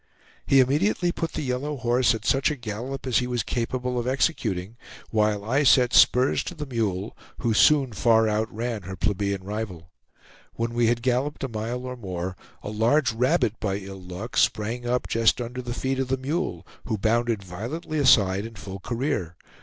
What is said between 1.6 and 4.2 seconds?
horse at such a gallop as he was capable of